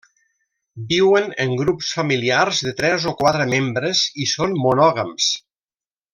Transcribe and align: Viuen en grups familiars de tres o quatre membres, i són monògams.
Viuen 0.93 1.27
en 1.43 1.53
grups 1.59 1.89
familiars 1.97 2.61
de 2.69 2.73
tres 2.81 3.05
o 3.13 3.13
quatre 3.21 3.47
membres, 3.53 4.03
i 4.25 4.27
són 4.35 4.57
monògams. 4.65 5.29